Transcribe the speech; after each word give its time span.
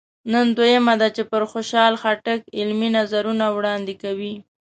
نن 0.31 0.45
دوهمه 0.57 0.93
ده 1.01 1.07
چې 1.15 1.21
پر 1.31 1.41
خوشحال 1.51 1.93
خټک 2.01 2.41
علمي 2.57 2.89
نظرونه 2.97 3.45
وړاندې 3.57 3.93
کوي. 4.03 4.33